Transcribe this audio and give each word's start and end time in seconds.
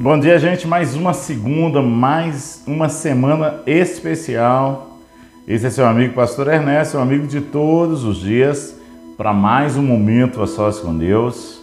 Bom 0.00 0.16
dia, 0.16 0.38
gente. 0.38 0.64
Mais 0.64 0.94
uma 0.94 1.12
segunda, 1.12 1.82
mais 1.82 2.62
uma 2.68 2.88
semana 2.88 3.62
especial. 3.66 4.96
Esse 5.44 5.66
é 5.66 5.70
seu 5.70 5.84
amigo 5.84 6.14
Pastor 6.14 6.46
Ernesto, 6.46 6.92
seu 6.92 7.00
amigo 7.00 7.26
de 7.26 7.40
todos 7.40 8.04
os 8.04 8.20
dias, 8.20 8.76
para 9.16 9.32
mais 9.32 9.76
um 9.76 9.82
momento 9.82 10.40
a 10.40 10.46
sós 10.46 10.78
com 10.78 10.96
Deus. 10.96 11.60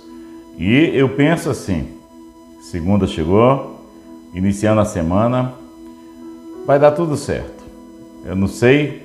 E 0.58 0.92
eu 0.94 1.08
penso 1.08 1.50
assim: 1.50 1.88
segunda 2.60 3.08
chegou, 3.08 3.80
iniciando 4.34 4.82
a 4.82 4.86
semana, 4.86 5.54
vai 6.68 6.78
dar 6.78 6.92
tudo 6.92 7.16
certo. 7.16 7.64
Eu 8.26 8.36
não 8.36 8.48
sei 8.48 9.02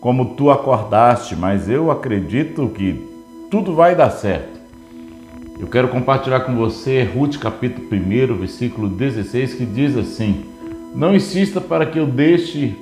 como 0.00 0.34
tu 0.34 0.50
acordaste, 0.50 1.36
mas 1.36 1.70
eu 1.70 1.92
acredito 1.92 2.68
que 2.70 3.00
tudo 3.52 3.72
vai 3.72 3.94
dar 3.94 4.10
certo. 4.10 4.63
Eu 5.58 5.68
quero 5.68 5.86
compartilhar 5.86 6.40
com 6.40 6.56
você 6.56 7.04
Ruth 7.04 7.38
capítulo 7.38 7.86
1, 7.86 8.36
versículo 8.38 8.88
16, 8.88 9.54
que 9.54 9.64
diz 9.64 9.96
assim: 9.96 10.46
Não 10.94 11.14
insista 11.14 11.60
para 11.60 11.86
que 11.86 11.98
eu 11.98 12.06
deixe, 12.06 12.76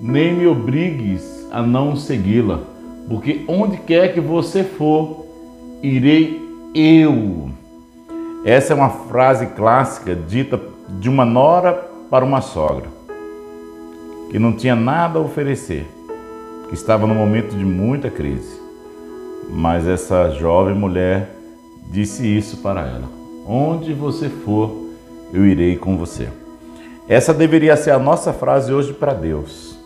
nem 0.00 0.34
me 0.34 0.46
obrigues 0.46 1.46
a 1.52 1.62
não 1.62 1.94
segui-la, 1.94 2.58
porque 3.08 3.44
onde 3.46 3.76
quer 3.76 4.12
que 4.12 4.20
você 4.20 4.64
for, 4.64 5.24
irei 5.80 6.42
eu. 6.74 7.50
Essa 8.44 8.72
é 8.72 8.76
uma 8.76 8.90
frase 8.90 9.46
clássica 9.46 10.12
dita 10.16 10.60
de 10.98 11.08
uma 11.08 11.24
nora 11.24 11.88
para 12.10 12.24
uma 12.24 12.40
sogra, 12.40 12.88
que 14.28 14.40
não 14.40 14.52
tinha 14.52 14.74
nada 14.74 15.20
a 15.20 15.22
oferecer, 15.22 15.86
que 16.68 16.74
estava 16.74 17.06
num 17.06 17.14
momento 17.14 17.56
de 17.56 17.64
muita 17.64 18.10
crise. 18.10 18.60
Mas 19.48 19.86
essa 19.86 20.30
jovem 20.30 20.74
mulher 20.74 21.41
disse 21.92 22.26
isso 22.26 22.56
para 22.56 22.80
ela: 22.80 23.08
Onde 23.46 23.92
você 23.92 24.28
for, 24.28 24.88
eu 25.32 25.46
irei 25.46 25.76
com 25.76 25.96
você. 25.96 26.28
Essa 27.06 27.34
deveria 27.34 27.76
ser 27.76 27.90
a 27.90 27.98
nossa 27.98 28.32
frase 28.32 28.72
hoje 28.72 28.92
para 28.92 29.12
Deus. 29.12 29.76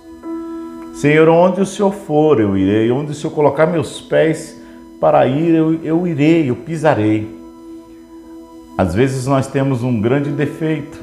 Senhor, 0.95 1.29
onde 1.29 1.61
o 1.61 1.67
Senhor 1.67 1.93
for, 1.93 2.41
eu 2.41 2.57
irei. 2.57 2.91
Onde 2.91 3.11
o 3.13 3.15
Senhor 3.15 3.33
colocar 3.33 3.67
meus 3.67 4.01
pés 4.01 4.57
para 5.01 5.27
ir, 5.27 5.55
eu, 5.55 5.75
eu 5.83 6.07
irei, 6.07 6.49
eu 6.49 6.57
pisarei. 6.57 7.29
Às 8.79 8.95
vezes 8.95 9.27
nós 9.27 9.47
temos 9.47 9.83
um 9.83 10.01
grande 10.01 10.31
defeito. 10.31 10.99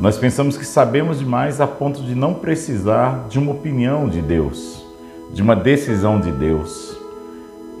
Nós 0.00 0.16
pensamos 0.18 0.56
que 0.56 0.64
sabemos 0.64 1.20
demais 1.20 1.60
a 1.60 1.66
ponto 1.66 2.02
de 2.02 2.14
não 2.14 2.34
precisar 2.34 3.26
de 3.28 3.38
uma 3.38 3.52
opinião 3.52 4.08
de 4.08 4.20
Deus, 4.20 4.84
de 5.32 5.40
uma 5.42 5.54
decisão 5.54 6.20
de 6.20 6.30
Deus. 6.32 7.01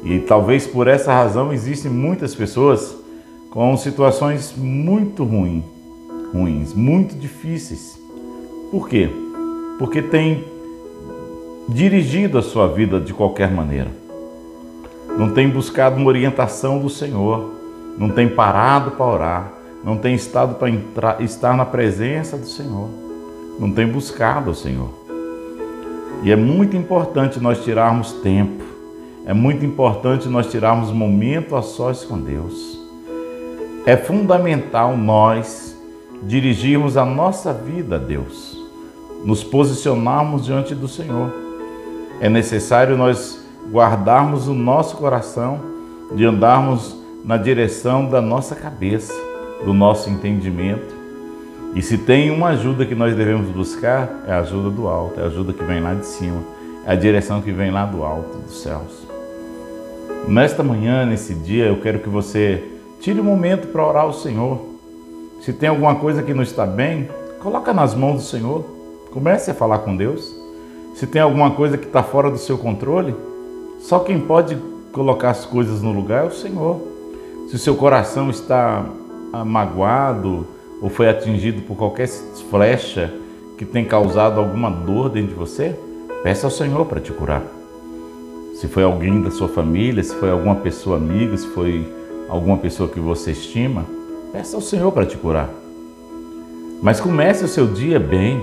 E 0.02 0.18
talvez 0.18 0.66
por 0.66 0.88
essa 0.88 1.12
razão 1.12 1.52
existem 1.52 1.90
muitas 1.90 2.34
pessoas 2.34 2.96
com 3.50 3.76
situações 3.76 4.52
muito 4.56 5.24
ruins, 5.24 5.62
ruins, 6.32 6.74
muito 6.74 7.14
difíceis. 7.14 8.00
Por 8.70 8.88
quê? 8.88 9.08
Porque 9.78 10.02
tem 10.02 10.44
dirigido 11.68 12.38
a 12.38 12.42
sua 12.42 12.66
vida 12.66 12.98
de 12.98 13.14
qualquer 13.14 13.50
maneira. 13.50 13.90
Não 15.16 15.32
tem 15.32 15.48
buscado 15.48 15.96
uma 15.96 16.08
orientação 16.08 16.78
do 16.80 16.88
Senhor, 16.88 17.50
não 17.96 18.08
tem 18.08 18.28
parado 18.28 18.92
para 18.92 19.06
orar, 19.06 19.52
não 19.84 19.96
tem 19.96 20.14
estado 20.14 20.54
para 20.54 20.70
entrar, 20.70 21.20
estar 21.22 21.56
na 21.56 21.66
presença 21.66 22.36
do 22.36 22.46
Senhor, 22.46 22.88
não 23.58 23.70
tem 23.70 23.86
buscado 23.86 24.50
o 24.50 24.54
Senhor. 24.54 24.88
E 26.22 26.32
é 26.32 26.36
muito 26.36 26.76
importante 26.76 27.38
nós 27.38 27.62
tirarmos 27.62 28.12
tempo 28.14 28.71
é 29.24 29.32
muito 29.32 29.64
importante 29.64 30.28
nós 30.28 30.50
tirarmos 30.50 30.90
momento 30.90 31.54
a 31.54 31.62
sós 31.62 32.04
com 32.04 32.18
Deus. 32.18 32.78
É 33.86 33.96
fundamental 33.96 34.96
nós 34.96 35.76
dirigirmos 36.22 36.96
a 36.96 37.04
nossa 37.04 37.52
vida 37.52 37.96
a 37.96 37.98
Deus, 37.98 38.56
nos 39.24 39.42
posicionarmos 39.42 40.44
diante 40.44 40.74
do 40.74 40.88
Senhor. 40.88 41.32
É 42.20 42.28
necessário 42.28 42.96
nós 42.96 43.44
guardarmos 43.70 44.48
o 44.48 44.54
nosso 44.54 44.96
coração 44.96 45.60
de 46.14 46.24
andarmos 46.24 46.96
na 47.24 47.36
direção 47.36 48.06
da 48.06 48.20
nossa 48.20 48.54
cabeça, 48.54 49.14
do 49.64 49.72
nosso 49.72 50.10
entendimento. 50.10 50.94
E 51.74 51.82
se 51.82 51.96
tem 51.96 52.30
uma 52.30 52.48
ajuda 52.48 52.84
que 52.84 52.94
nós 52.94 53.14
devemos 53.14 53.48
buscar, 53.48 54.24
é 54.26 54.32
a 54.32 54.40
ajuda 54.40 54.68
do 54.68 54.88
alto, 54.88 55.18
é 55.18 55.22
a 55.22 55.26
ajuda 55.26 55.52
que 55.52 55.64
vem 55.64 55.80
lá 55.80 55.94
de 55.94 56.06
cima, 56.06 56.42
é 56.84 56.92
a 56.92 56.96
direção 56.96 57.40
que 57.40 57.52
vem 57.52 57.70
lá 57.70 57.86
do 57.86 58.04
alto, 58.04 58.38
dos 58.38 58.62
céus. 58.62 59.11
Nesta 60.28 60.62
manhã, 60.62 61.04
nesse 61.04 61.34
dia, 61.34 61.66
eu 61.66 61.80
quero 61.80 61.98
que 61.98 62.08
você 62.08 62.62
tire 63.00 63.20
um 63.20 63.24
momento 63.24 63.68
para 63.68 63.86
orar 63.86 64.04
ao 64.04 64.12
Senhor. 64.12 64.60
Se 65.40 65.52
tem 65.52 65.68
alguma 65.68 65.96
coisa 65.96 66.22
que 66.22 66.32
não 66.32 66.44
está 66.44 66.64
bem, 66.64 67.08
coloca 67.40 67.74
nas 67.74 67.94
mãos 67.94 68.16
do 68.16 68.22
Senhor. 68.22 68.64
Comece 69.12 69.50
a 69.50 69.54
falar 69.54 69.78
com 69.78 69.96
Deus. 69.96 70.32
Se 70.94 71.06
tem 71.06 71.20
alguma 71.20 71.50
coisa 71.50 71.76
que 71.76 71.86
está 71.86 72.02
fora 72.02 72.30
do 72.30 72.38
seu 72.38 72.56
controle, 72.56 73.14
só 73.80 73.98
quem 73.98 74.20
pode 74.20 74.56
colocar 74.92 75.30
as 75.30 75.44
coisas 75.44 75.82
no 75.82 75.90
lugar 75.90 76.24
é 76.24 76.28
o 76.28 76.32
Senhor. 76.32 76.80
Se 77.48 77.56
o 77.56 77.58
seu 77.58 77.74
coração 77.74 78.30
está 78.30 78.86
magoado 79.44 80.46
ou 80.80 80.88
foi 80.88 81.08
atingido 81.08 81.62
por 81.62 81.76
qualquer 81.76 82.08
flecha 82.48 83.12
que 83.58 83.64
tem 83.64 83.84
causado 83.84 84.38
alguma 84.38 84.70
dor 84.70 85.10
dentro 85.10 85.30
de 85.30 85.34
você, 85.34 85.76
peça 86.22 86.46
ao 86.46 86.50
Senhor 86.50 86.86
para 86.86 87.00
te 87.00 87.12
curar 87.12 87.42
se 88.62 88.68
foi 88.68 88.84
alguém 88.84 89.20
da 89.20 89.28
sua 89.28 89.48
família, 89.48 90.00
se 90.04 90.14
foi 90.14 90.30
alguma 90.30 90.54
pessoa 90.54 90.96
amiga, 90.96 91.36
se 91.36 91.48
foi 91.48 91.84
alguma 92.28 92.56
pessoa 92.56 92.88
que 92.88 93.00
você 93.00 93.32
estima, 93.32 93.84
peça 94.30 94.54
ao 94.54 94.62
Senhor 94.62 94.92
para 94.92 95.04
te 95.04 95.16
curar. 95.16 95.50
Mas 96.80 97.00
comece 97.00 97.44
o 97.44 97.48
seu 97.48 97.66
dia 97.66 97.98
bem, 97.98 98.40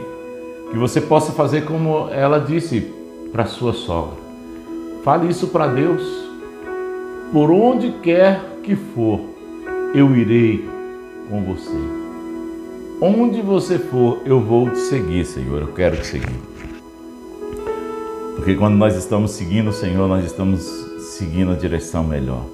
que 0.72 0.78
você 0.78 1.00
possa 1.00 1.31
fazer 1.31 1.63
como 1.63 2.09
ela 2.09 2.38
disse 2.38 2.91
para 3.31 3.46
sua 3.46 3.72
sogra. 3.72 4.18
Fale 5.06 5.29
isso 5.29 5.47
para 5.47 5.68
Deus. 5.68 6.03
Por 7.31 7.50
onde 7.50 7.94
quer 8.03 8.41
que 8.62 8.75
for, 8.75 9.22
eu 9.96 10.13
irei 10.18 10.68
com 11.29 11.46
você. 11.46 11.78
Onde 13.00 13.41
você 13.41 13.79
for, 13.79 14.19
eu 14.25 14.41
vou 14.41 14.69
te 14.69 14.79
seguir, 14.79 15.24
Senhor. 15.24 15.62
Eu 15.62 15.69
quero 15.69 15.96
te 15.96 16.08
seguir. 16.08 16.59
Porque 18.39 18.55
quando 18.55 18.75
nós 18.75 18.95
estamos 18.95 19.31
seguindo 19.31 19.69
o 19.69 19.73
Senhor, 19.73 20.07
nós 20.07 20.23
estamos 20.23 20.61
seguindo 21.17 21.51
a 21.51 21.55
direção 21.55 22.05
melhor. 22.05 22.45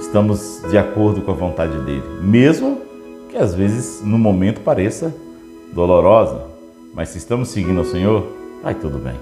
Estamos 0.00 0.62
de 0.70 0.78
acordo 0.78 1.20
com 1.20 1.30
a 1.30 1.34
vontade 1.34 1.78
dele, 1.80 2.02
mesmo 2.22 2.80
que 3.28 3.36
às 3.36 3.54
vezes 3.54 4.02
no 4.02 4.16
momento 4.16 4.62
pareça 4.62 5.14
dolorosa, 5.74 6.42
mas 6.94 7.10
se 7.10 7.18
estamos 7.18 7.50
seguindo 7.50 7.82
o 7.82 7.84
Senhor, 7.84 8.26
vai 8.62 8.74
tudo 8.74 8.96
bem. 8.96 9.12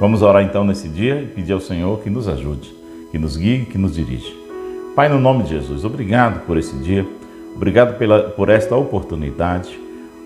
Vamos 0.00 0.22
orar 0.22 0.42
então 0.42 0.64
nesse 0.64 0.88
dia 0.88 1.22
e 1.22 1.26
pedir 1.28 1.52
ao 1.52 1.60
Senhor 1.60 2.00
que 2.00 2.10
nos 2.10 2.26
ajude, 2.26 2.74
que 3.12 3.18
nos 3.18 3.36
guie, 3.36 3.64
que 3.64 3.78
nos 3.78 3.94
dirija. 3.94 4.34
Pai, 4.96 5.08
no 5.08 5.20
nome 5.20 5.44
de 5.44 5.50
Jesus, 5.50 5.84
obrigado 5.84 6.44
por 6.46 6.58
esse 6.58 6.74
dia, 6.78 7.06
obrigado 7.54 7.96
pela, 7.96 8.24
por 8.30 8.48
esta 8.48 8.74
oportunidade, 8.74 9.78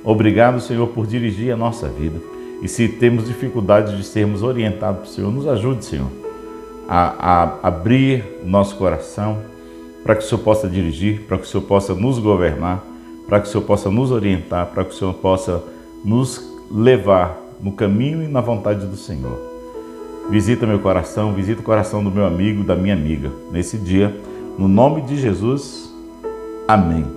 obrigado, 0.03 0.59
Senhor, 0.59 0.89
por 0.89 1.07
dirigir 1.07 1.53
a 1.53 1.57
nossa 1.57 1.87
vida. 1.87 2.19
E 2.63 2.69
se 2.69 2.89
temos 2.89 3.27
dificuldade 3.27 3.97
de 3.97 4.05
sermos 4.05 4.43
orientados 4.43 5.01
pelo 5.01 5.15
Senhor, 5.15 5.33
nos 5.33 5.47
ajude, 5.47 5.85
Senhor, 5.85 6.09
a, 6.89 7.43
a 7.63 7.69
abrir 7.69 8.25
nosso 8.45 8.77
coração 8.77 9.39
para 10.05 10.15
que 10.15 10.25
o 10.25 10.27
Senhor 10.27 10.41
possa 10.43 10.69
dirigir, 10.69 11.23
para 11.23 11.37
que 11.37 11.45
o 11.45 11.47
Senhor 11.47 11.65
possa 11.65 11.95
nos 11.95 12.19
governar, 12.19 12.83
para 13.29 13.41
que 13.41 13.49
o 13.49 13.51
Senhor 13.51 13.65
possa 13.65 13.91
nos 13.91 14.11
orientar, 14.11 14.67
para 14.67 14.85
que 14.85 14.91
o 14.91 14.95
Senhor 14.95 15.15
possa 15.15 15.63
nos 16.05 16.41
levar 16.71 17.37
no 17.61 17.73
caminho 17.73 18.23
e 18.23 18.29
na 18.29 18.41
vontade 18.41 18.87
do 18.87 18.97
Senhor. 18.97 19.39
Visita 20.31 20.67
meu 20.67 20.79
coração, 20.79 21.33
visita 21.33 21.61
o 21.61 21.65
coração 21.65 22.03
do 22.03 22.11
meu 22.11 22.25
amigo, 22.25 22.65
da 22.65 22.75
minha 22.75 22.95
amiga, 22.95 23.31
nesse 23.51 23.77
dia, 23.77 24.15
no 24.59 24.69
nome 24.69 25.03
de 25.03 25.17
Jesus. 25.17 25.93
Amém. 26.69 27.17